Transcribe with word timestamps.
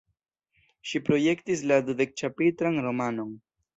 Ŝi 0.91 1.01
projektis 1.09 1.63
la 1.73 1.77
dudek-ĉapitran 1.91 2.81
romanon. 2.87 3.37